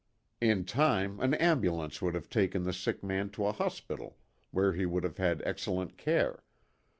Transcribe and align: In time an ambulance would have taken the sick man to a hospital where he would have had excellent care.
In 0.41 0.65
time 0.65 1.19
an 1.19 1.35
ambulance 1.35 2.01
would 2.01 2.15
have 2.15 2.27
taken 2.27 2.63
the 2.63 2.73
sick 2.73 3.03
man 3.03 3.29
to 3.37 3.45
a 3.45 3.51
hospital 3.51 4.17
where 4.49 4.73
he 4.73 4.83
would 4.83 5.03
have 5.03 5.17
had 5.17 5.43
excellent 5.45 5.95
care. 5.95 6.41